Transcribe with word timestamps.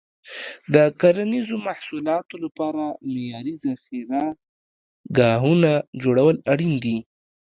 د 0.73 0.75
کرنیزو 1.01 1.55
محصولاتو 1.67 2.35
لپاره 2.43 2.83
معیاري 3.13 3.55
ذخیره 3.65 4.23
ګاهونه 5.17 5.71
جوړول 6.03 6.35
اړین 6.51 6.73
دي. 6.83 6.97